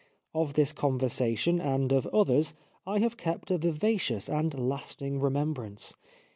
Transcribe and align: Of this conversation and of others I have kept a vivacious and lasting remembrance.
Of 0.33 0.55
this 0.55 0.73
conversation 0.73 1.59
and 1.61 1.91
of 1.91 2.07
others 2.07 2.55
I 2.87 2.97
have 2.97 3.17
kept 3.17 3.51
a 3.51 3.59
vivacious 3.59 4.29
and 4.29 4.67
lasting 4.67 5.19
remembrance. 5.19 5.95